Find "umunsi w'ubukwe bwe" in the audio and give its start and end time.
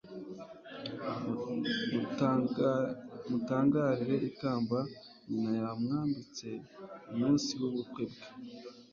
7.11-8.25